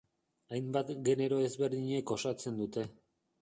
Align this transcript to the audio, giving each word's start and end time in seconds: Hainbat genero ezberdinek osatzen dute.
Hainbat 0.53 0.89
genero 1.09 1.41
ezberdinek 1.49 2.15
osatzen 2.17 2.59
dute. 2.63 2.89